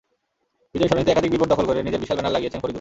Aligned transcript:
বিজয় 0.71 0.89
সরণিতে 0.89 1.11
একাধিক 1.13 1.31
বিলবোর্ড 1.31 1.51
দখল 1.53 1.65
করে 1.69 1.79
নিজের 1.87 2.01
বিশাল 2.03 2.15
ব্যানার 2.17 2.35
লাগিয়েছেন 2.35 2.59
ফরিদুর। 2.61 2.69